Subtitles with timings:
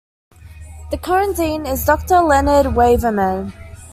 [0.89, 3.53] The current dean is Doctor Leonard Waverman.